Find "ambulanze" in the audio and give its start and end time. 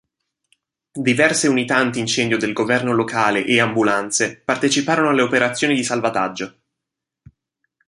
3.61-4.35